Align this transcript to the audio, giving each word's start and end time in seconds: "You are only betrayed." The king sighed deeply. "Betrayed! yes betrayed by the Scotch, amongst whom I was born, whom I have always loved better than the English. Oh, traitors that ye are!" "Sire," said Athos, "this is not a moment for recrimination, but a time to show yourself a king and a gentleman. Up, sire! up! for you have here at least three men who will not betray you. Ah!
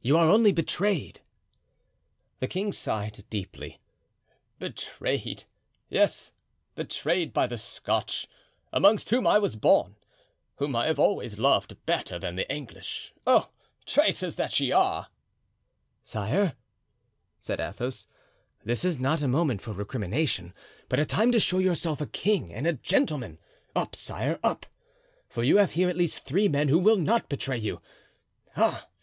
"You 0.00 0.16
are 0.16 0.30
only 0.30 0.50
betrayed." 0.50 1.20
The 2.40 2.46
king 2.48 2.72
sighed 2.72 3.22
deeply. 3.28 3.80
"Betrayed! 4.58 5.44
yes 5.90 6.32
betrayed 6.74 7.34
by 7.34 7.46
the 7.46 7.58
Scotch, 7.58 8.26
amongst 8.72 9.10
whom 9.10 9.26
I 9.26 9.38
was 9.38 9.56
born, 9.56 9.96
whom 10.56 10.74
I 10.74 10.86
have 10.86 10.98
always 10.98 11.38
loved 11.38 11.76
better 11.84 12.18
than 12.18 12.34
the 12.36 12.50
English. 12.50 13.12
Oh, 13.26 13.50
traitors 13.84 14.36
that 14.36 14.58
ye 14.58 14.72
are!" 14.72 15.08
"Sire," 16.02 16.56
said 17.38 17.60
Athos, 17.60 18.06
"this 18.64 18.86
is 18.86 18.98
not 18.98 19.20
a 19.22 19.28
moment 19.28 19.60
for 19.60 19.72
recrimination, 19.74 20.54
but 20.88 20.98
a 20.98 21.04
time 21.04 21.30
to 21.32 21.38
show 21.38 21.58
yourself 21.58 22.00
a 22.00 22.06
king 22.06 22.54
and 22.54 22.66
a 22.66 22.72
gentleman. 22.72 23.38
Up, 23.76 23.94
sire! 23.94 24.38
up! 24.42 24.64
for 25.28 25.42
you 25.44 25.58
have 25.58 25.72
here 25.72 25.90
at 25.90 25.96
least 25.98 26.24
three 26.24 26.48
men 26.48 26.68
who 26.68 26.78
will 26.78 26.96
not 26.96 27.28
betray 27.28 27.58
you. 27.58 27.82
Ah! 28.56 28.88